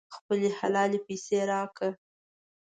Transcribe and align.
خپلې 0.15 0.49
حلالې 0.59 0.99
پیسې 1.07 1.39
راکړه. 1.51 1.89